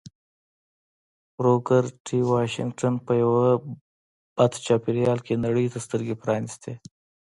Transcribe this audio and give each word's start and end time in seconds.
بروکر 1.35 1.83
ټي 2.05 2.17
واشنګټن 2.31 2.93
په 3.05 3.11
یوه 3.23 3.47
بد 4.35 4.51
چاپېريال 4.65 5.19
کې 5.25 5.41
نړۍ 5.45 5.67
ته 5.73 5.79
سترګې 5.85 6.15
پرانيستې 6.23 6.73